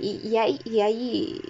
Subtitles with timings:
[0.00, 1.42] Y, y hay, y hay,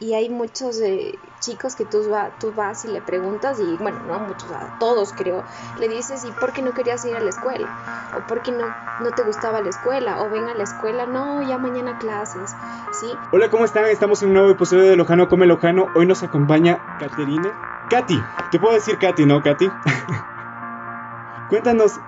[0.00, 4.18] y hay muchos eh, chicos que tú, tú vas y le preguntas, y bueno, no
[4.20, 5.44] muchos, a todos creo,
[5.78, 8.10] le dices, ¿y por qué no querías ir a la escuela?
[8.16, 8.66] ¿O por qué no,
[9.00, 10.22] no te gustaba la escuela?
[10.22, 11.06] ¿O ven a la escuela?
[11.06, 12.54] No, ya mañana clases,
[13.00, 13.06] ¿sí?
[13.32, 13.84] Hola, ¿cómo están?
[13.86, 15.86] Estamos en un nuevo episodio de Lojano Come Lojano.
[15.94, 17.86] Hoy nos acompaña Caterina.
[17.90, 18.20] Katy,
[18.50, 19.68] te puedo decir Katy, ¿no, Katy?
[21.48, 22.00] Cuéntanos,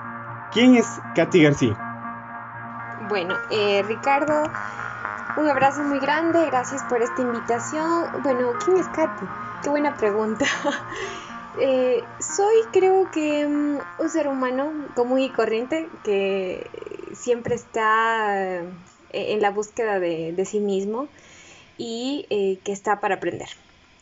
[0.53, 1.77] ¿quién es Katy García?
[3.09, 4.51] Bueno, eh, Ricardo,
[5.37, 8.23] un abrazo muy grande, gracias por esta invitación.
[8.23, 9.27] Bueno, ¿quién es Katy?
[9.63, 10.47] Qué buena pregunta.
[11.61, 16.69] Eh, soy creo que mm, un ser humano común y corriente que
[17.13, 18.67] siempre está eh,
[19.13, 21.07] en la búsqueda de, sí mismo
[21.79, 22.27] y
[22.65, 23.47] que está para aprender,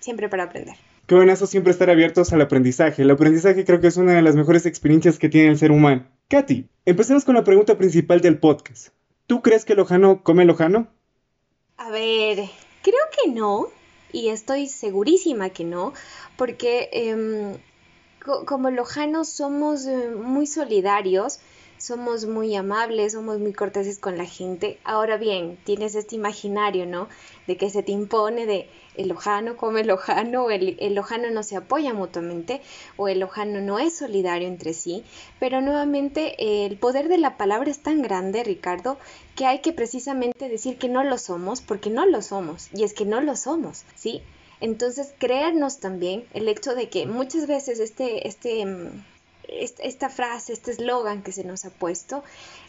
[0.00, 0.76] siempre para aprender.
[1.06, 3.02] Qué buenazo siempre estar abiertos al aprendizaje.
[3.02, 6.06] El aprendizaje creo que es una de las mejores experiencias que tiene el ser humano.
[6.28, 8.94] Katy, empecemos con la pregunta principal del podcast.
[9.26, 10.88] ¿Tú crees que Lojano come Lojano?
[11.84, 12.48] A ver,
[12.82, 13.66] creo que no,
[14.12, 15.92] y estoy segurísima que no,
[16.36, 17.58] porque em,
[18.46, 21.40] como lojanos somos eh, muy solidarios,
[21.82, 24.78] somos muy amables, somos muy corteses con la gente.
[24.84, 27.08] Ahora bien, tienes este imaginario, ¿no?
[27.48, 31.28] De que se te impone de el lojano come el lojano, o el, el lojano
[31.30, 32.60] no se apoya mutuamente,
[32.96, 35.02] o el lojano no es solidario entre sí.
[35.40, 38.96] Pero nuevamente, el poder de la palabra es tan grande, Ricardo,
[39.34, 42.94] que hay que precisamente decir que no lo somos, porque no lo somos, y es
[42.94, 44.22] que no lo somos, ¿sí?
[44.60, 49.02] Entonces, creernos también el hecho de que muchas veces este, este, mm,
[49.60, 52.22] esta frase, este eslogan que se nos ha puesto,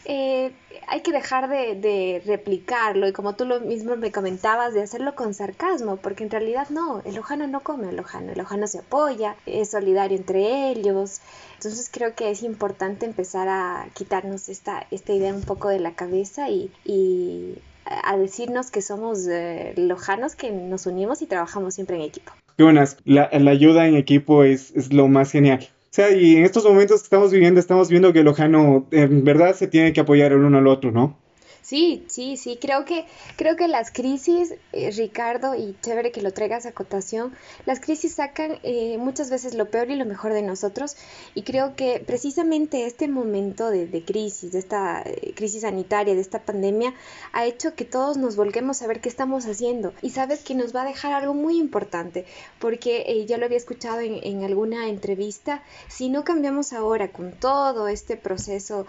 [0.04, 0.52] eh,
[0.86, 5.34] hay que dejar de, replicarlo y como tú lo mismo me comentabas, de hacerlo con
[5.34, 9.36] sarcasmo, porque en realidad no, el ojano no come el ojano, el ojano se apoya,
[9.46, 11.20] es solidario entre ellos.
[11.54, 15.94] Entonces creo que es importante empezar a quitarnos esta, esta idea un poco de la
[15.94, 22.02] cabeza y, a decirnos que somos eh, lojanos, que nos unimos y trabajamos siempre en
[22.02, 22.32] equipo.
[22.56, 25.68] Qué buenas, la, ayuda en equipo es, es lo más genial.
[25.94, 29.68] Sea, y en estos momentos que estamos viviendo, estamos viendo que Lojano en verdad se
[29.68, 31.20] tiene que apoyar el uno al otro, ¿no?
[31.64, 36.30] Sí, sí, sí, creo que, creo que las crisis, eh, Ricardo, y chévere que lo
[36.30, 37.32] traigas a cotación,
[37.64, 40.94] las crisis sacan eh, muchas veces lo peor y lo mejor de nosotros
[41.34, 46.42] y creo que precisamente este momento de, crisis, de esta eh, crisis sanitaria, de esta
[46.42, 46.92] pandemia,
[47.32, 50.76] ha hecho que todos nos volquemos a ver qué estamos haciendo y sabes que nos
[50.76, 52.26] va a dejar algo muy importante
[52.58, 57.88] porque ya lo había escuchado en, en, alguna entrevista, si no cambiamos ahora con todo
[57.88, 58.86] este proceso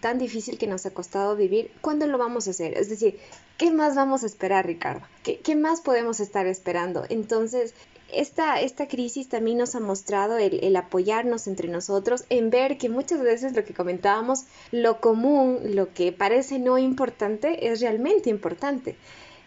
[0.00, 2.76] tan difícil que nos ha costado vivir, ¿cuándo lo vamos a hacer?
[2.76, 3.18] Es decir,
[3.58, 5.06] ¿qué más vamos a esperar, Ricardo?
[5.22, 7.04] ¿Qué, más podemos estar esperando?
[7.08, 7.74] Entonces,
[8.12, 13.20] esta, esta crisis también nos ha mostrado el, apoyarnos entre nosotros, en ver que muchas
[13.20, 18.96] veces lo que comentábamos, lo común, lo que parece no importante, es realmente importante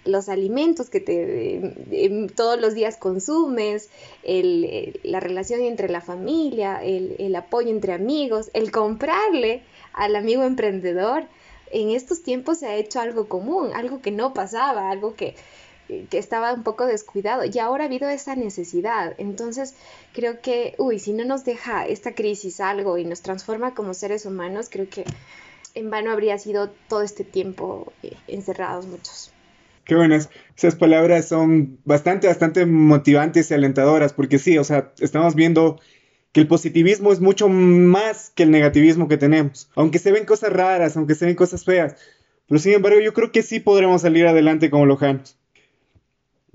[0.05, 3.89] los alimentos que te todos los días consumes,
[4.23, 11.25] la relación entre la familia, el, el, apoyo entre amigos, el comprarle al amigo emprendedor,
[11.71, 15.35] en estos tiempos se ha hecho algo común, algo que no pasaba, algo que,
[16.09, 19.15] que estaba un poco descuidado y ahora ha habido esa necesidad.
[19.17, 19.75] Entonces
[20.13, 24.25] creo que, uy, si no nos deja esta crisis algo y nos transforma como seres
[24.25, 25.05] humanos, creo que
[25.73, 29.31] en vano habría sido todo este tiempo eh, encerrados muchos.
[29.85, 30.29] Qué buenas.
[30.57, 35.79] Esas palabras son bastante, bastante motivantes y alentadoras, porque sí, o sea, estamos viendo
[36.37, 39.71] que el positivismo es mucho más que el negativismo que tenemos.
[39.73, 41.95] Aunque se ven cosas raras, aunque se ven cosas feas.
[42.47, 45.35] Pero sin embargo, yo creo que sí podremos salir adelante como lojanos.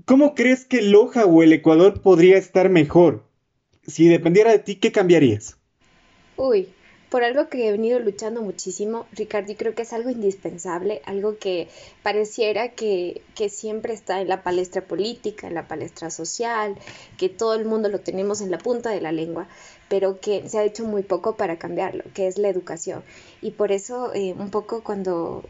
[0.05, 3.25] ¿Cómo crees que Loja o el Ecuador podría estar mejor?
[3.85, 5.57] Si dependiera de ti, ¿qué cambiarías?
[6.37, 6.69] Uy,
[7.13, 11.37] por algo que he venido luchando muchísimo, Ricardo, y creo que es algo indispensable, algo
[11.37, 11.67] que
[12.01, 16.75] pareciera que, que, siempre está en la palestra política, en la palestra social,
[17.19, 19.47] que todo el mundo lo tenemos en la punta de la lengua,
[19.93, 23.03] pero que se ha hecho muy poco para cambiarlo, que es la educación.
[23.43, 25.43] Y por eso eh, un poco cuando,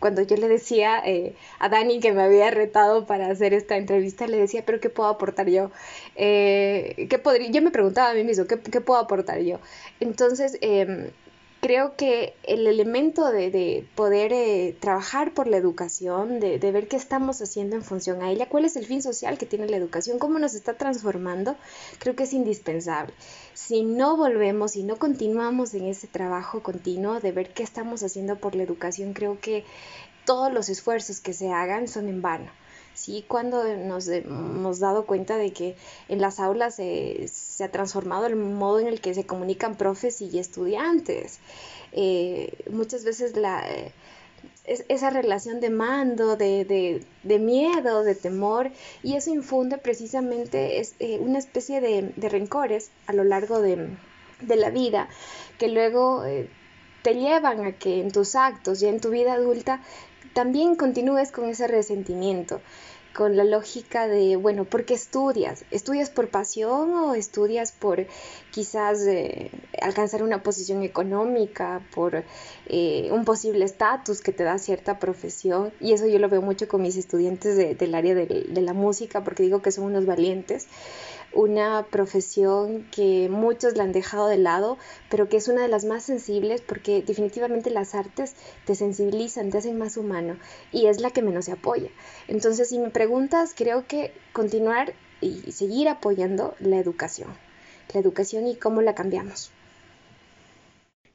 [0.00, 4.26] cuando yo le decía eh, a Dani que me había retado para hacer esta entrevista,
[4.26, 5.70] le decía, pero ¿qué puedo aportar yo?
[6.14, 7.50] Eh, ¿qué podría?
[7.50, 9.60] Yo me preguntaba a mí mismo, ¿qué, qué puedo aportar yo?
[9.98, 11.06] Entonces, em,
[11.66, 17.42] creo que el elemento de, poder eh, trabajar por la educación, de, ver qué estamos
[17.42, 20.38] haciendo en función a ella, cuál es el fin social que tiene la educación, cómo
[20.38, 21.56] nos está transformando,
[21.98, 23.12] creo que es indispensable.
[23.52, 28.36] Si no volvemos, si no continuamos en ese trabajo continuo de ver qué estamos haciendo
[28.36, 29.64] por la educación, creo que
[30.24, 32.48] todos los esfuerzos que se hagan son en vano.
[32.96, 33.24] ¿Sí?
[33.28, 35.76] Cuando nos hemos dado cuenta de que
[36.08, 40.38] en las aulas se ha transformado el modo en el que se comunican profes y
[40.38, 41.38] estudiantes.
[41.92, 43.64] Eh, muchas veces la,
[44.66, 48.70] esa relación de mando, de, miedo, de temor,
[49.02, 53.96] y eso infunde precisamente es, eh, una especie de, rencores a lo largo de,
[54.48, 55.08] la vida,
[55.58, 56.48] que luego eh,
[57.02, 59.80] te llevan a que en tus actos, y en tu vida adulta,
[60.34, 62.60] también continúes con ese resentimiento
[63.16, 65.64] con la lógica de, bueno, ¿por qué estudias?
[65.70, 68.06] ¿Estudias por pasión o estudias por
[68.50, 69.50] quizás eh,
[69.80, 72.24] alcanzar una posición económica, por
[72.66, 75.72] eh, un posible estatus que te da cierta profesión?
[75.80, 79.44] Y eso yo lo veo mucho con mis estudiantes del área de la música, porque
[79.44, 80.68] digo que son unos valientes
[81.36, 84.78] una profesión que muchos la han dejado de lado,
[85.10, 88.34] pero que es una de las más sensibles porque definitivamente las artes
[88.64, 90.36] te sensibilizan, te hacen más humano
[90.72, 91.90] y es la que menos se apoya.
[92.26, 97.28] Entonces, si me preguntas, creo que continuar y seguir apoyando la educación,
[97.92, 99.50] la educación y cómo la cambiamos.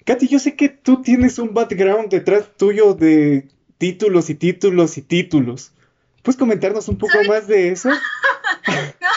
[0.05, 3.47] Katy, yo sé que tú tienes un background detrás tuyo de
[3.77, 5.71] títulos y títulos y títulos.
[6.23, 7.89] ¿Puedes comentarnos un poco más de eso?
[9.01, 9.07] No,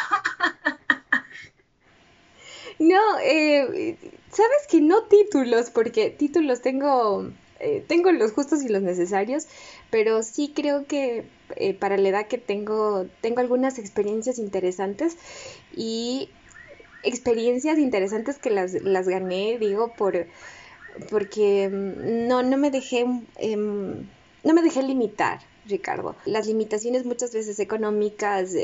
[3.23, 3.97] eh,
[4.31, 9.47] sabes que no títulos, porque títulos tengo, eh, tengo los justos y los necesarios,
[9.91, 11.25] pero sí creo que
[11.57, 15.17] eh, para la edad que tengo, tengo algunas experiencias interesantes
[15.75, 16.31] y
[17.03, 20.27] experiencias interesantes que las, las gané, digo, por
[21.11, 23.07] porque mm, no, no me dejé
[23.37, 24.07] em,
[24.45, 26.15] no me dejé limitar, Ricardo.
[26.27, 28.55] Las limitaciones muchas veces económicas,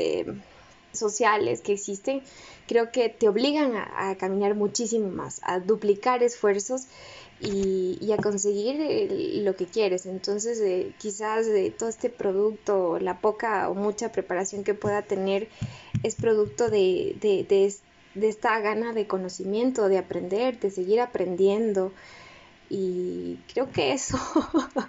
[0.93, 2.21] sociales que existen,
[2.67, 6.83] creo que te obligan a, caminar muchísimo más, a duplicar esfuerzos
[7.39, 8.77] y, a conseguir
[9.43, 10.05] lo que quieres.
[10.05, 15.49] Entonces, eh, quizás de todo este producto, la poca o mucha preparación que pueda tener,
[16.03, 21.91] es producto de, de esta gana de conocimiento, de aprender, de seguir aprendiendo.
[22.69, 24.17] Y creo que eso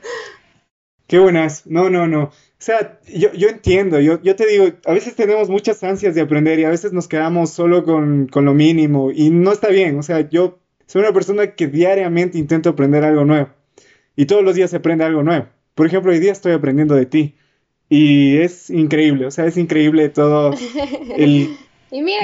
[1.13, 1.67] Qué buenas.
[1.67, 2.31] No, no, no.
[2.63, 6.21] O sea, yo, yo entiendo, yo, yo te digo, a veces tenemos muchas ansias de
[6.21, 9.99] aprender y a veces nos quedamos solo con, con lo mínimo y no está bien.
[9.99, 13.49] O sea, yo soy una persona que diariamente intento aprender algo nuevo
[14.15, 15.49] y todos los días se aprende algo nuevo.
[15.75, 17.35] Por ejemplo, hoy día estoy aprendiendo de ti
[17.89, 20.55] y es increíble, o sea, es increíble todo
[21.17, 21.57] el,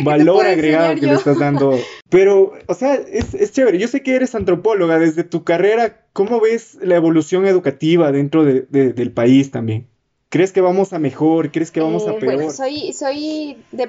[0.05, 1.77] valor agregado que le estás dando.
[2.11, 3.81] Pero, o sea, es, es, chévere.
[3.81, 5.01] Yo sé que eres antropóloga.
[5.01, 9.89] Desde tu carrera, ¿cómo ves la evolución educativa dentro de, del país también?
[10.31, 11.51] ¿Crees que vamos a mejor?
[11.51, 12.35] ¿Crees que vamos a eh, peor?
[12.35, 13.89] Bueno, soy, soy de,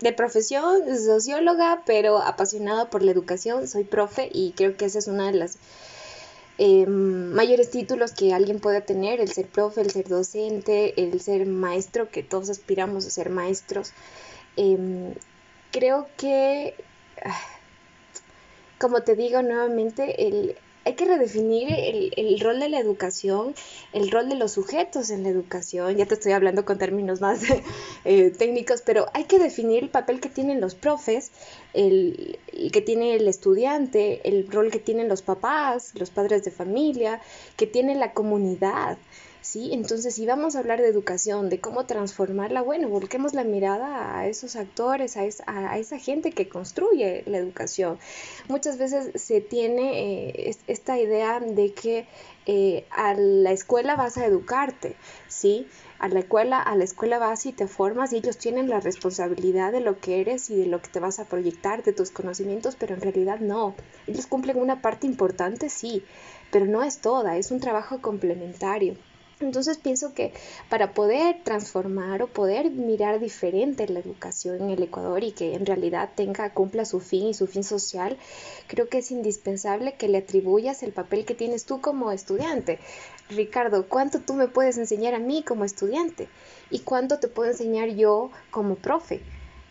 [0.00, 3.66] de profesión socióloga, pero apasionada por la educación.
[3.66, 5.58] Soy profe y creo que esa es una de las
[6.58, 11.44] em, mayores títulos que alguien pueda tener, el ser profe, el ser docente, el ser
[11.46, 13.92] maestro, que todos aspiramos a ser maestros.
[14.56, 15.14] Em,
[15.72, 16.76] creo que,
[17.24, 17.36] ah,
[18.78, 20.56] como te digo nuevamente, el,
[20.90, 21.68] hay que redefinir
[22.16, 23.54] el, rol de la educación,
[23.92, 25.96] el rol de los sujetos en la educación.
[25.96, 27.42] Ya te estoy hablando con términos más
[28.04, 31.30] eh, técnicos, pero hay que definir el papel que tienen los profes,
[31.74, 32.40] el,
[32.72, 37.20] que tiene el estudiante, el rol que tienen los papás, los padres de familia,
[37.56, 38.98] que tiene la comunidad.
[39.42, 39.70] ¿Sí?
[39.72, 44.26] Entonces, si vamos a hablar de educación, de cómo transformarla, bueno, volquemos la mirada a
[44.26, 47.98] esos actores, a, a esa gente que construye la educación.
[48.48, 52.06] Muchas veces se tiene eh, esta idea de que
[52.46, 54.96] eh, a la escuela vas a educarte,
[55.28, 55.68] ¿sí?
[55.98, 59.72] A la escuela, a la escuela vas y te formas y ellos tienen la responsabilidad
[59.72, 62.76] de lo que eres y de lo que te vas a proyectar, de tus conocimientos,
[62.76, 63.74] pero en realidad no.
[64.06, 66.02] Ellos cumplen una parte importante, sí,
[66.50, 68.96] pero no es toda, es un trabajo complementario.
[69.40, 70.34] Entonces pienso que
[70.68, 75.64] para poder transformar o poder mirar diferente la educación en el Ecuador y que en
[75.64, 78.18] realidad tenga, cumpla su fin y su fin social,
[78.66, 82.80] creo que es indispensable que le atribuyas el papel que tienes tú como estudiante.
[83.30, 86.28] Ricardo, ¿cuánto tú me puedes enseñar a mí como estudiante?
[86.70, 89.22] ¿Y cuánto te puedo enseñar yo como profe?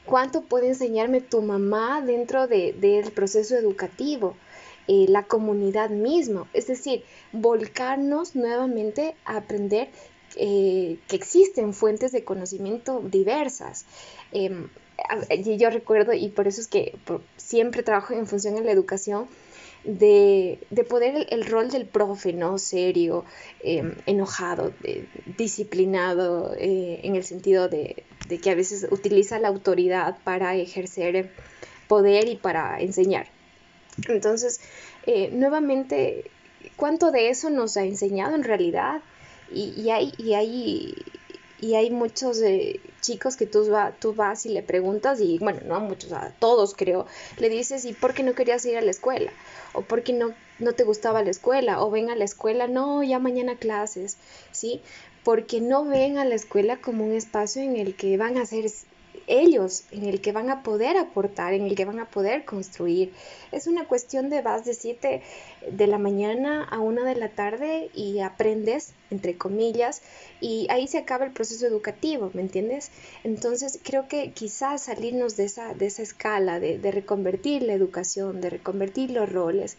[0.04, 4.36] ¿Cuánto puede enseñarme tu mamá dentro del proceso educativo?
[4.92, 6.50] Eh, la comunidad misma.
[6.52, 9.90] Es decir, volcarnos nuevamente a aprender
[10.36, 13.86] eh, que existen fuentes de conocimiento diversas.
[14.32, 14.68] Em,
[15.60, 16.98] yo recuerdo, y por eso es que
[17.38, 19.28] siempre trabajo en función de la educación,
[19.84, 22.58] de, poder el, rol del profe, ¿no?
[22.58, 23.26] Serio,
[23.62, 24.74] em, enojado,
[25.38, 31.30] disciplinado, eh, en el sentido de, de, que a veces utiliza la autoridad para ejercer
[31.88, 33.28] poder y para enseñar.
[34.08, 34.62] Entonces,
[35.06, 36.30] eh, nuevamente,
[36.76, 39.02] ¿cuánto de eso nos ha enseñado en realidad?
[39.52, 40.96] Y, hay, y, hay,
[41.60, 43.68] y hay muchos eh, chicos que tú,
[44.00, 47.08] tú vas y le preguntas, y bueno, no a muchos, a todos creo,
[47.40, 49.32] le dices, ¿y por qué no querías ir a la escuela?
[49.74, 53.02] ¿O por qué no no te gustaba la escuela o ven a la escuela, no,
[53.02, 54.18] ya mañana clases,
[54.52, 54.82] ¿sí?
[55.24, 58.66] Porque no ven a la escuela como un espacio en el que van a ser
[59.28, 63.14] ellos, en el que van a poder aportar, en el que van a poder construir.
[63.52, 65.22] Es una cuestión de vas de 7
[65.72, 70.02] de la mañana a 1 de la tarde y aprendes, entre comillas,
[70.42, 72.92] y ahí se acaba el proceso educativo, ¿me entiendes?
[73.24, 78.42] Entonces creo que quizás salirnos de esa, de esa escala, de, de reconvertir la educación,
[78.42, 79.78] de reconvertir los roles,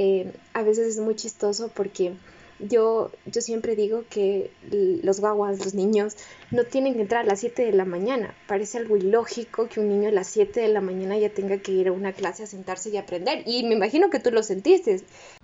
[0.00, 2.12] eh, a veces es muy chistoso porque
[2.58, 6.16] yo, yo siempre digo que los guaguas, los niños,
[6.50, 8.34] no tienen que entrar a las 7 de la mañana.
[8.46, 11.72] Parece algo ilógico que un niño a las 7 de la mañana ya tenga que
[11.72, 13.42] ir a una clase a sentarse y aprender.
[13.46, 15.00] Y me imagino que tú lo sentiste.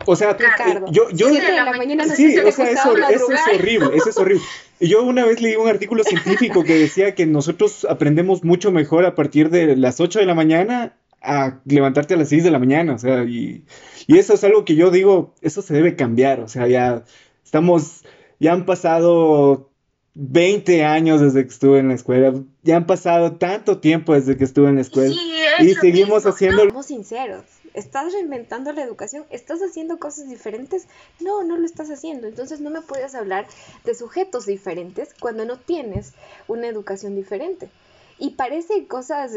[0.06, 3.96] O sea, Ricardo, yo, yo de la mañana sí, o sea, eso, eso es horrible,
[3.96, 4.42] eso es horrible.
[4.80, 9.14] Yo una vez leí un artículo científico que decía que nosotros aprendemos mucho mejor a
[9.14, 12.94] partir de las 8 de la mañana a levantarte a las 6 de la mañana,
[12.94, 13.64] o sea, y,
[14.06, 17.04] y, eso es algo que yo digo, eso se debe cambiar, o sea, ya
[17.42, 18.04] estamos,
[18.38, 19.70] ya han pasado
[20.14, 24.44] 20 años desde que estuve en la escuela, ya han pasado tanto tiempo desde que
[24.44, 25.14] estuve en la escuela
[25.60, 26.62] y seguimos haciendo...
[26.62, 29.24] Seamos sinceros, ¿estás reinventando la educación?
[29.30, 30.86] ¿Estás haciendo cosas diferentes?
[31.20, 33.46] No, no lo estás haciendo, entonces no me puedes hablar
[33.84, 36.12] de sujetos diferentes cuando no tienes
[36.46, 37.70] una educación diferente.
[38.18, 39.32] Y parece cosas,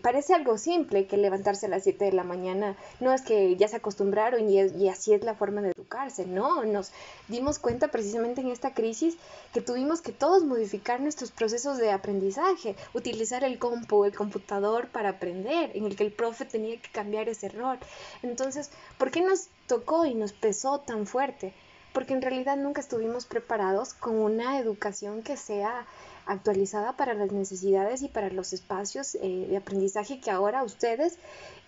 [0.00, 2.76] parece algo simple que levantarse a las 7 de la mañana.
[3.00, 6.24] No es que ya se acostumbraron y, y, así es la forma de educarse.
[6.24, 6.92] No, nos
[7.26, 9.16] dimos cuenta precisamente en esta crisis
[9.52, 15.10] que tuvimos que todos modificar nuestros procesos de aprendizaje, utilizar el compu, el computador para
[15.10, 17.78] aprender, en el que el profe tenía que cambiar ese rol.
[18.22, 21.52] Entonces, ¿por qué nos tocó y nos pesó tan fuerte?
[21.92, 25.86] Porque en realidad nunca estuvimos preparados con una educación que sea
[26.26, 31.18] actualizada para las necesidades y para los espacios eh, de aprendizaje que ahora ustedes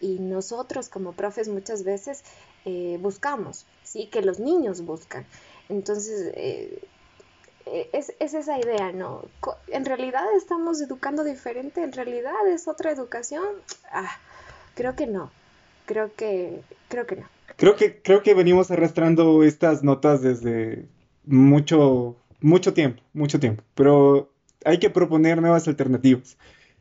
[0.01, 2.25] y nosotros como profes muchas veces
[2.65, 4.07] eh, buscamos, ¿sí?
[4.07, 5.25] que los niños buscan.
[5.69, 6.83] Entonces, eh,
[7.93, 9.25] es, es, esa idea, ¿no?
[9.69, 13.45] En realidad estamos educando diferente, en realidad es otra educación.
[13.93, 14.11] Ah,
[14.75, 15.31] creo que no,
[15.87, 17.27] creo que, creo que no.
[17.57, 20.87] Creo que, creo que venimos arrastrando estas notas desde
[21.25, 23.63] mucho, mucho tiempo, mucho tiempo.
[23.75, 24.31] Pero
[24.65, 26.37] hay que proponer nuevas alternativas.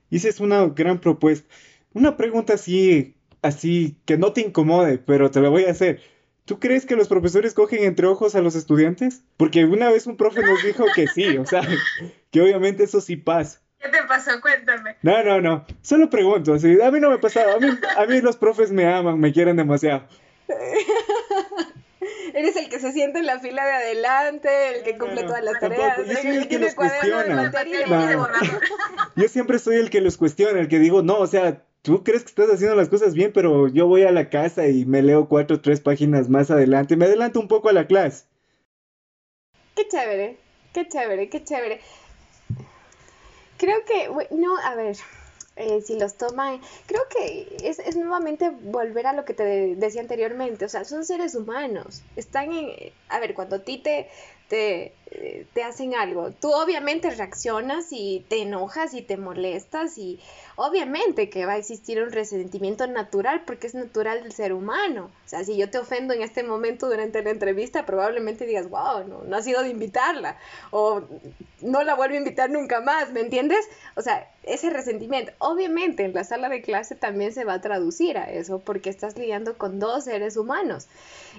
[0.09, 1.47] Y esa es una gran propuesta.
[1.93, 6.01] Una pregunta así, así, que no te incomode, pero te la voy a hacer.
[6.45, 9.23] ¿Tú crees que los profesores cogen entre ojos a los estudiantes?
[9.35, 11.61] Porque una vez un profe nos dijo que sí, o sea,
[12.31, 13.61] que obviamente eso sí pasa.
[13.79, 14.31] ¿Qué te pasó?
[14.41, 14.95] Cuéntame.
[15.01, 15.65] No, no, no.
[15.81, 16.53] Solo pregunto.
[16.53, 17.53] Así, a mí no me pasa.
[17.53, 17.67] A mí,
[17.97, 20.07] a mí los profes me aman, me quieren demasiado.
[22.37, 25.59] Eres el que se siente en la fila de adelante, el que cumple todas las
[25.59, 25.97] tareas.
[25.97, 27.51] Yo soy el, que los cuestiona.
[29.15, 32.21] Yo siempre soy el que los cuestiona, el que digo, no, o sea, tú crees
[32.21, 35.27] que estás haciendo las cosas bien, pero yo voy a la casa y me leo
[35.27, 38.25] cuatro o tres páginas más adelante, me adelanto un poco a la clase.
[39.75, 40.37] Qué chévere,
[40.73, 41.81] qué chévere, qué chévere.
[43.57, 44.95] Creo que, no, a ver,
[45.57, 50.01] eh, si los toman, creo que es, es, nuevamente volver a lo que te decía
[50.01, 54.07] anteriormente, o sea, son seres humanos, están en, a ver, cuando a ti te,
[54.49, 54.93] te,
[55.53, 56.31] te hacen algo.
[56.31, 60.19] Tú obviamente reaccionas y te enojas y te molestas y
[60.55, 65.09] obviamente que va a existir un resentimiento natural porque es natural del ser humano.
[65.25, 69.07] O sea, si yo te ofendo en este momento durante la entrevista, probablemente digas, wow,
[69.07, 70.37] no, no ha sido de invitarla
[70.71, 71.01] o
[71.61, 73.65] no la vuelvo a invitar nunca más, ¿me entiendes?
[73.95, 75.31] O sea, ese resentimiento.
[75.39, 79.17] Obviamente en la sala de clase también se va a traducir a eso porque estás
[79.17, 80.87] lidiando con dos seres humanos.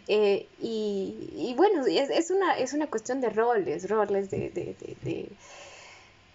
[0.07, 4.77] Eh, y, y, bueno, es, es, una, es una cuestión de roles, roles de, de,
[5.03, 5.29] de,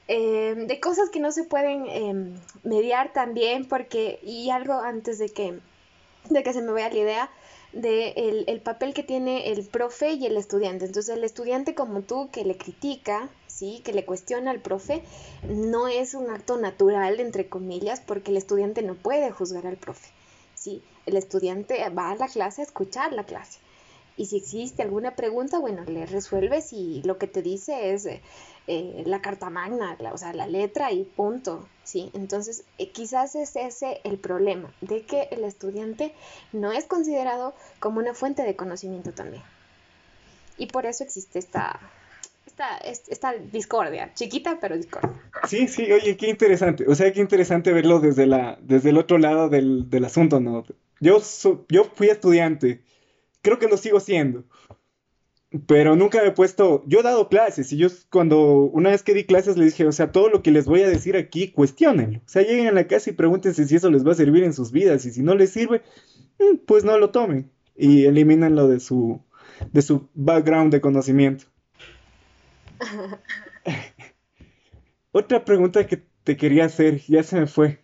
[0.08, 5.30] em, de cosas que no se pueden em, mediar también porque, y algo antes de
[5.30, 5.60] que,
[6.30, 7.30] de que se me vaya la idea,
[7.72, 10.86] de el, el, papel que tiene el profe y el estudiante.
[10.86, 13.82] Entonces el estudiante como tú que le critica, ¿sí?
[13.84, 15.02] que le cuestiona al profe,
[15.50, 20.12] no es un acto natural, entre comillas, porque el estudiante no puede juzgar al profe.
[20.54, 20.84] ¿sí?
[21.08, 23.60] El estudiante va a la clase a escuchar la clase.
[24.16, 29.04] Y si existe alguna pregunta, bueno, le resuelves y lo que te dice es eh,
[29.06, 32.12] la carta magna, o sea, la letra y punto, ¿sí?
[32.14, 36.14] Entonces, eh, quizás es ese el problema, de que el estudiante
[36.52, 39.44] no es considerado como una fuente de conocimiento también.
[40.58, 41.80] Y por eso existe esta,
[42.46, 45.20] esta, esta discordia, chiquita pero discordia.
[45.48, 49.18] Sí, sí, oye, qué interesante, o sea, qué interesante verlo desde, la, desde el otro
[49.18, 50.64] lado del, del asunto, ¿no?
[51.00, 51.22] Yo,
[51.68, 52.82] yo fui estudiante
[53.44, 54.46] creo que lo sigo siendo.
[55.68, 59.14] Pero nunca me he puesto, yo he dado clases y yo cuando una vez que
[59.14, 62.20] di clases le dije, o sea, todo lo que les voy a decir aquí, cuestionenlo.
[62.26, 64.54] O sea, lleguen a la casa y pregúntense si eso les va a servir en
[64.54, 65.84] sus vidas y si no les sirve,
[66.40, 67.52] mm, pues no lo tomen.
[67.76, 69.20] y eliminan lo de su,
[69.72, 71.46] de su background de conocimiento.
[75.12, 77.80] Otra pregunta que te quería hacer, ya se me fue.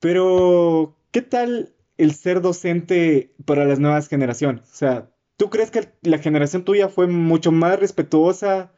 [0.00, 4.62] Pero, ¿qué tal el ser docente para las nuevas generaciones?
[4.72, 8.72] O sea, ¿tú crees que la generación tuya fue mucho más respetuosa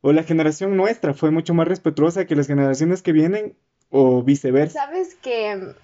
[0.00, 3.56] o la generación nuestra fue mucho más respetuosa que las generaciones que vienen
[3.90, 4.86] o viceversa?
[4.86, 5.74] Sabes que,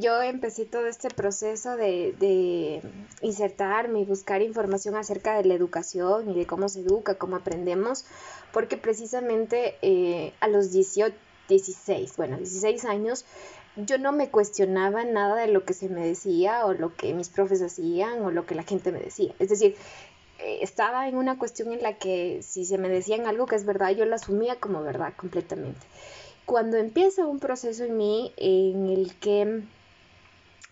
[0.00, 2.80] yo empecé todo este proceso de, de,
[3.20, 8.06] insertarme y buscar información acerca de la educación y de cómo se educa, cómo aprendemos,
[8.52, 11.14] porque precisamente eh, a los 18,
[11.48, 13.24] 16, bueno, 16 años,
[13.76, 17.28] yo no me cuestionaba nada de lo que se me decía o lo que mis
[17.28, 19.34] profes hacían o lo que la gente me decía.
[19.38, 19.76] Es decir,
[20.38, 23.64] eh, estaba en una cuestión en la que si se me decían algo que es
[23.64, 25.80] verdad, yo lo asumía como verdad completamente.
[26.44, 29.62] Cuando empieza un proceso en mí en el que,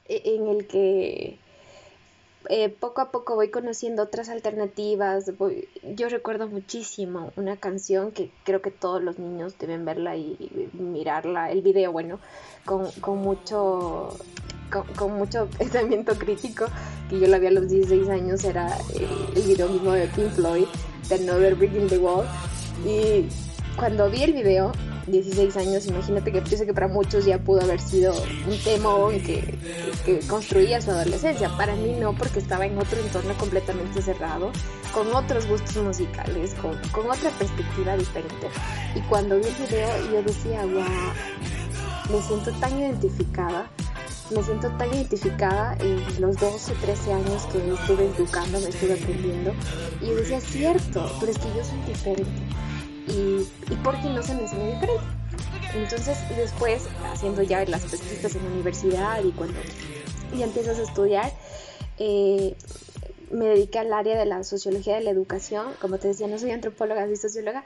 [0.08, 1.38] en el que
[2.48, 5.30] eh, poco a poco voy conociendo otras alternativas.
[5.94, 11.50] yo recuerdo muchísimo una canción que creo que todos los niños deben verla y, mirarla,
[11.50, 12.18] el video, bueno,
[12.64, 14.16] con, con mucho
[14.96, 16.66] con, mucho pensamiento crítico,
[17.08, 20.30] que yo la vi a los 16 años, era eh, el video mismo de Pink
[20.30, 20.66] Floyd,
[21.08, 22.26] de Another Brick in the Wall.
[22.84, 23.28] Y
[23.76, 24.72] cuando vi el video,
[25.06, 28.12] 16 años, imagínate que pienso que para muchos ya pudo haber sido
[28.48, 29.54] un temón que,
[30.28, 31.48] construía su adolescencia.
[31.56, 34.50] Para mí no, porque estaba en otro entorno completamente cerrado,
[34.92, 38.48] con otros gustos musicales, con, con otra perspectiva diferente.
[38.94, 43.70] Y cuando vi el video yo decía, wow, me siento tan identificada
[44.34, 48.94] me siento tan identificada en los 12, 13 años que me estuve educando, me estuve
[48.94, 49.54] aprendiendo.
[50.02, 52.65] Y yo decía, cierto, pero es que yo soy diferente
[53.08, 55.04] y, y porque no se me enseña diferente.
[55.74, 59.58] Entonces, después, haciendo ya las pesquisas en la universidad y cuando
[60.36, 61.30] ya empiezas a estudiar,
[61.98, 62.56] eh,
[63.30, 65.74] me dediqué al área de la sociología de la educación.
[65.80, 67.64] Como te decía, no soy antropóloga, soy socióloga.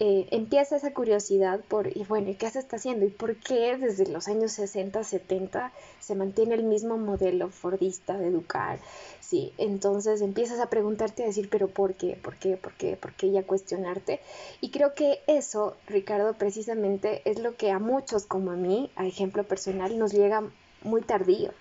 [0.00, 3.04] Eh, empieza esa curiosidad por, y bueno, ¿qué se está haciendo?
[3.06, 8.26] ¿Y por qué desde los años 60, 70 se mantiene el mismo modelo fordista de
[8.26, 8.80] educar?
[9.20, 12.18] Sí, entonces empiezas a preguntarte, a decir, pero ¿por qué?
[12.20, 12.56] ¿Por qué?
[12.56, 12.96] ¿Por qué?
[12.96, 13.28] ¿Por qué?
[13.28, 14.20] Y a cuestionarte.
[14.60, 19.06] Y creo que eso, Ricardo, precisamente es lo que a muchos como a mí, a
[19.06, 20.42] ejemplo personal, nos llega
[20.82, 21.52] muy tardío.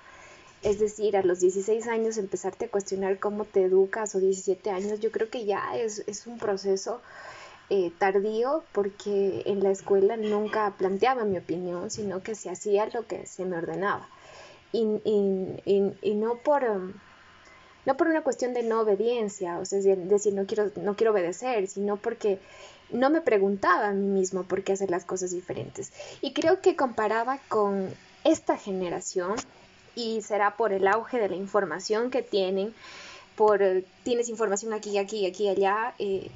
[0.64, 5.02] Es decir, a los 16 años empezarte a cuestionar cómo te educas o 17 años,
[5.02, 7.02] yo creo que ya es, es un proceso
[7.70, 13.08] eh, tardío porque en la escuela nunca planteaba mi opinión, sino que se hacía lo
[13.08, 14.08] que se me ordenaba.
[14.72, 14.84] Y,
[16.16, 16.64] no por...
[16.64, 16.94] Um,
[17.86, 21.68] no por una cuestión de no obediencia, o sea, decir, no quiero, no quiero obedecer,
[21.68, 22.40] sino porque
[22.92, 25.92] no me preguntaba a mí mismo por qué hacer las cosas diferentes.
[26.22, 27.90] Y creo que comparaba con
[28.24, 29.36] esta generación,
[29.96, 32.74] y será por el auge de la información que tienen,
[33.36, 33.62] por
[34.04, 36.30] tienes información aquí, aquí, aquí, allá, eh,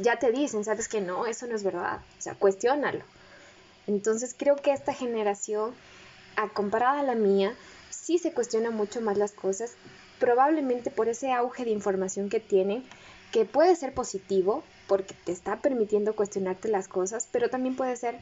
[0.00, 3.04] ya te dicen, sabes que no, eso no es verdad, o sea, cuestiónalo.
[3.86, 5.74] Entonces creo que esta generación,
[6.36, 7.54] a comparada a la mía,
[7.90, 9.74] sí se cuestiona mucho más las cosas,
[10.18, 12.84] probablemente por ese auge de información que tienen,
[13.32, 18.18] que puede ser positivo, porque te está permitiendo cuestionarte las cosas, pero también puede ser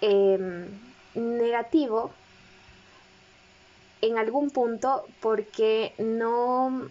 [0.00, 0.68] em,
[1.14, 2.12] negativo
[4.02, 6.88] en algún punto porque no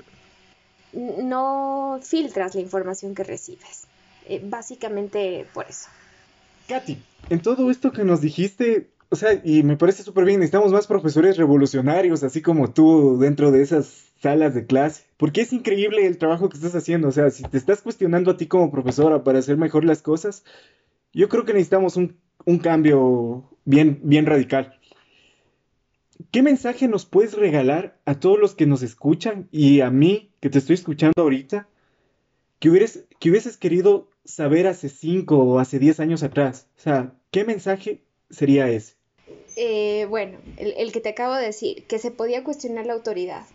[0.93, 3.87] no filtras la información que recibes.
[4.27, 5.89] Eh, básicamente por eso.
[6.67, 6.97] Katy,
[7.29, 10.87] en todo esto que nos dijiste, o sea, y me parece súper bien, necesitamos más
[10.87, 15.03] profesores revolucionarios, así como tú, dentro de esas salas de clase.
[15.17, 17.09] Porque es increíble el trabajo que estás haciendo.
[17.09, 20.45] O sea, si te estás cuestionando a ti como profesora para hacer mejor las cosas,
[21.11, 24.79] yo creo que necesitamos un, un cambio bien, bien radical.
[26.31, 30.49] ¿Qué mensaje nos puedes regalar a todos los que nos escuchan y a mí que
[30.49, 31.67] te estoy escuchando ahorita
[32.59, 36.67] que hubieras, que hubieses querido saber hace cinco o hace diez años atrás?
[36.77, 38.95] O sea, ¿qué mensaje sería ese?
[39.55, 43.45] Eh, bueno, el, que te acabo de decir, que se podía cuestionar la autoridad,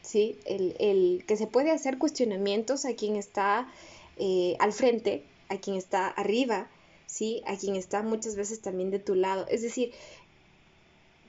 [0.00, 0.38] ¿sí?
[0.46, 3.70] El, que se puede hacer cuestionamientos a quien está
[4.16, 6.70] eh, al frente, a quien está arriba,
[7.06, 7.42] ¿sí?
[7.46, 9.46] A quien está muchas veces también de tu lado.
[9.50, 9.92] Es decir,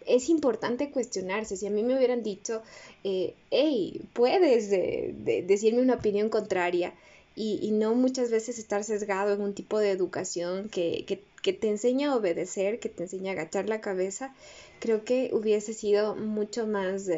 [0.05, 1.57] es importante cuestionarse.
[1.57, 2.61] Si a mí me hubieran dicho,
[3.03, 6.93] eh, hey, puedes decirme una opinión contraria
[7.35, 12.15] y, no muchas veces estar sesgado en un tipo de educación que, te enseña a
[12.15, 14.33] obedecer, que te enseña a agachar la cabeza,
[14.79, 17.09] creo que hubiese sido mucho más,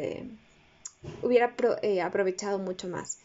[1.22, 3.18] hubiera eh, aprovechado mucho más,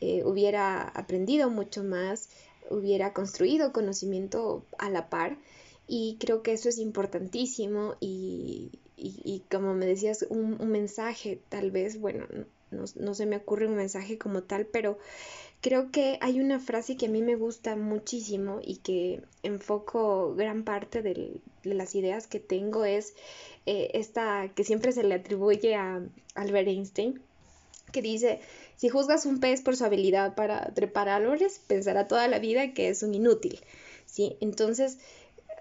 [0.00, 2.28] eh, hubiera aprendido mucho más,
[2.70, 5.36] hubiera construido conocimiento a la par.
[5.88, 12.00] Y creo que eso es importantísimo y, y, como me decías, un, mensaje tal vez,
[12.00, 12.26] bueno,
[12.70, 14.98] no, se me ocurre un mensaje como tal, pero
[15.66, 20.62] creo que hay una frase que a mí me gusta muchísimo y que enfoco gran
[20.62, 23.14] parte de las ideas que tengo es
[23.66, 26.02] eh, esta que siempre se le atribuye a
[26.36, 27.20] Albert Einstein,
[27.90, 28.38] que dice,
[28.76, 32.88] si juzgas un pez por su habilidad para trepar árboles, pensará toda la vida que
[32.88, 33.58] es un inútil,
[34.06, 34.36] ¿sí?
[34.40, 34.98] Entonces,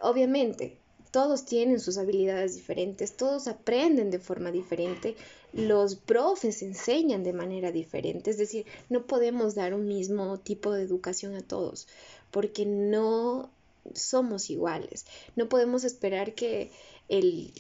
[0.02, 0.78] obviamente,
[1.16, 5.16] todos tienen sus habilidades diferentes, todos aprenden de forma diferente,
[5.54, 10.84] los profes enseñan de manera diferente, es decir, no podemos dar un mismo tipo de
[10.84, 11.88] educación a todos,
[12.32, 13.50] porque no
[13.94, 15.06] somos iguales.
[15.38, 16.70] No podemos esperar que
[17.08, 17.54] el,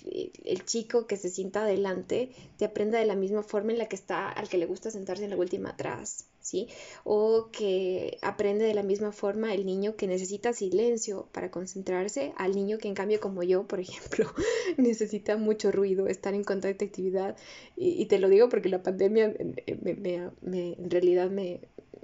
[0.65, 4.27] chico que se sienta adelante te aprenda de la misma forma en la que está
[4.27, 6.67] al que le gusta sentarse en la última atrás, ¿sí?
[7.03, 12.55] O que aprende de la misma forma el niño que necesita silencio para concentrarse al
[12.55, 14.31] niño que en cambio como yo, por ejemplo,
[14.77, 17.35] necesita mucho ruido, estar en contacto actividad.
[17.75, 21.61] Y, te lo digo porque la pandemia en realidad me,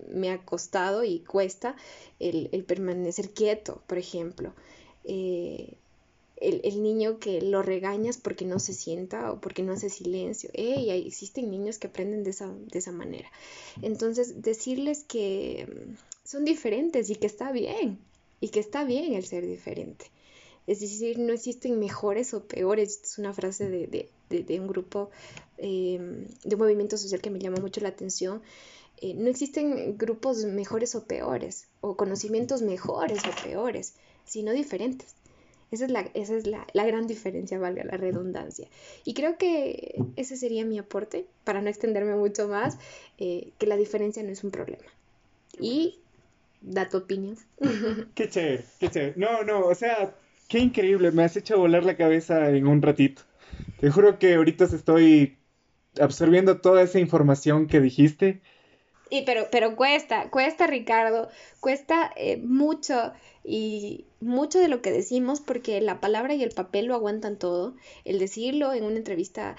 [0.10, 1.76] me ha costado y cuesta
[2.20, 4.54] el, permanecer quieto, por ejemplo.
[5.04, 5.78] Eh,
[6.42, 10.50] el, niño que lo regañas porque no se sienta o porque no hace silencio.
[10.54, 13.30] y existen niños que aprenden de esa, de esa manera.
[13.82, 15.96] Entonces, decirles que mm,
[16.28, 18.00] son diferentes y que está bien,
[18.40, 20.06] y que está bien el ser diferente.
[20.68, 23.02] Es decir, no existen mejores o peores.
[23.04, 25.10] Es una frase de, un grupo,
[25.58, 26.00] eh,
[26.44, 28.42] de un movimiento social que me llama mucho la atención.
[28.98, 35.16] Eh, no existen grupos mejores o peores, o conocimientos mejores o peores, sino diferentes.
[35.72, 38.68] Esa es, la, esa es la, gran diferencia, valga la redundancia.
[39.06, 42.78] Y creo que ese sería mi aporte, para no extenderme mucho más,
[43.18, 44.84] eh, que la diferencia no es un problema.
[45.60, 46.00] Y
[46.62, 47.38] da tu opinión.
[48.16, 49.14] Qué chévere, qué chévere.
[49.16, 50.14] No, no, o sea,
[50.48, 53.24] qué increíble, me has hecho volar la cabeza en un ratito.
[53.80, 55.38] Te juro que ahorita estoy
[56.00, 58.42] absorbiendo toda esa información que dijiste
[59.12, 61.30] y pero, pero cuesta, cuesta Ricardo,
[61.60, 63.12] cuesta eh, mucho
[63.44, 67.76] y mucho de lo que decimos porque la palabra y el papel lo aguantan todo.
[68.06, 69.56] El decirlo en una entrevista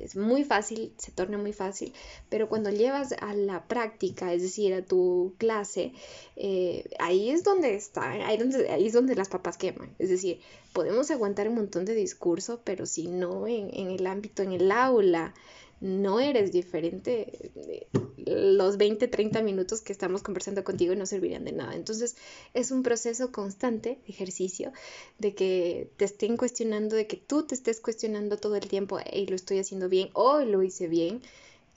[0.00, 1.92] es muy fácil, se torna muy fácil,
[2.28, 5.92] pero cuando llevas a la práctica, es decir, a tu clase,
[6.36, 9.94] eh, ahí es donde está, ahí, donde, ahí es donde las papas queman.
[9.98, 10.40] Es decir,
[10.72, 14.70] podemos aguantar un montón de discurso, pero si no en, en el ámbito, en el
[14.72, 15.34] aula,
[15.80, 17.50] no eres diferente,
[18.16, 21.74] los 20, 30 minutos que estamos conversando contigo no servirían de nada.
[21.74, 22.16] Entonces
[22.54, 24.72] es un proceso constante ejercicio,
[25.18, 29.26] de que te estén cuestionando, de que tú te estés cuestionando todo el tiempo, hey,
[29.28, 31.20] lo estoy haciendo bien, hoy lo hice bien.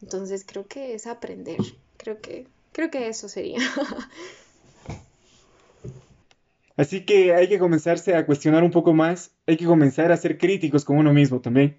[0.01, 1.59] Entonces creo que es aprender,
[1.97, 3.59] creo que, creo que eso sería.
[6.77, 10.37] Así que hay que comenzarse a cuestionar un poco más, hay que comenzar a ser
[10.37, 11.77] críticos con uno mismo también.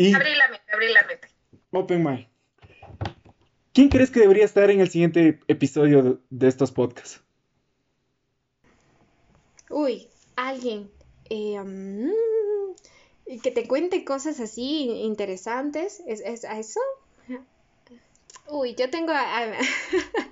[0.00, 0.14] Y...
[0.14, 1.28] Abrir la mente, abrir la mente.
[1.72, 2.26] Open mind.
[3.74, 7.20] ¿Quién crees que debería estar en el siguiente episodio de, estos podcasts?
[9.68, 10.90] Uy, alguien
[11.28, 16.02] eh, mm, que te cuente cosas así interesantes.
[16.06, 16.80] ¿Es, es a eso?
[18.48, 19.52] Uy, yo tengo a,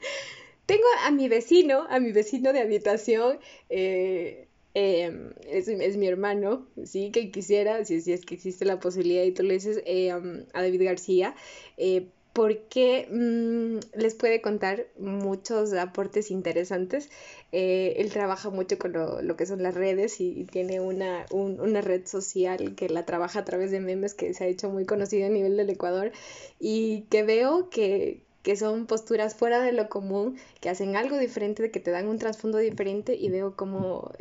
[0.64, 3.38] tengo a mi vecino, a mi vecino de habitación.
[3.68, 9.24] Eh, Em, es, mi hermano, sí, que quisiera, si, si, es que existe la posibilidad
[9.24, 11.34] y tú le dices em, a David García,
[11.76, 17.10] eh, porque mm, les puede contar muchos aportes interesantes.
[17.50, 22.06] Eh, él trabaja mucho con lo, que son las redes y, tiene una, una, red
[22.06, 25.30] social que la trabaja a través de memes que se ha hecho muy conocida a
[25.30, 26.12] nivel del Ecuador
[26.60, 31.70] y que veo que, que son posturas fuera de lo común, que hacen algo diferente,
[31.72, 34.12] que te dan un trasfondo diferente y veo como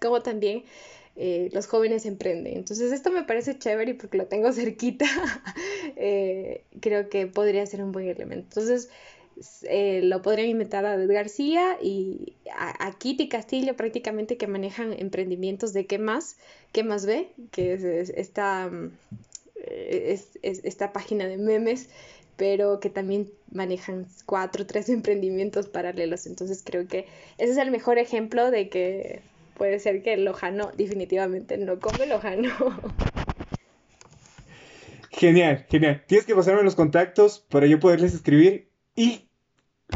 [0.00, 0.64] como también
[1.18, 2.58] eh, los jóvenes emprenden.
[2.58, 5.06] Entonces esto me parece chévere y porque lo tengo cerquita,
[5.96, 8.46] eh, creo que podría ser un buen elemento.
[8.48, 8.90] Entonces
[9.62, 15.72] eh, lo podría inventar a David García y a, Kitty Castillo prácticamente que manejan emprendimientos
[15.72, 16.36] de qué más,
[16.72, 18.70] qué más ve, que es, esta,
[20.42, 21.88] esta página de memes
[22.36, 26.26] pero que también manejan cuatro o tres emprendimientos paralelos.
[26.26, 27.06] Entonces creo que
[27.38, 29.22] ese es el mejor ejemplo de que
[29.56, 32.50] puede ser que lojano definitivamente no come lojano.
[35.10, 36.04] Genial, genial.
[36.06, 39.28] Tienes que pasarme los contactos para yo poderles escribir y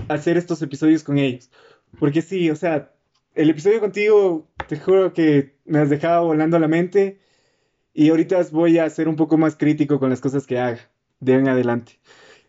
[0.08, 1.50] hacer estos episodios con ellos.
[1.98, 2.92] Porque sí, o sea,
[3.34, 7.20] el episodio contigo, te juro que me has dejado volando la mente
[7.92, 11.34] y ahorita voy a ser un poco más crítico con las cosas que haga de
[11.34, 11.98] en adelante.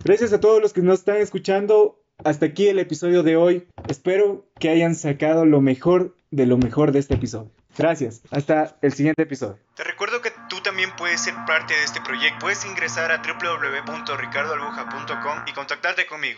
[0.04, 2.01] Gracias a todos los que nos están escuchando.
[2.23, 3.67] Hasta aquí el episodio de hoy.
[3.88, 7.51] Espero que hayan sacado lo mejor de lo mejor de este episodio.
[7.77, 8.21] Gracias.
[8.31, 9.57] Hasta el siguiente episodio.
[9.75, 12.39] Te recuerdo que tú también puedes ser parte de este proyecto.
[12.39, 16.38] Puedes ingresar a www.ricardoalbuja.com y contactarte conmigo.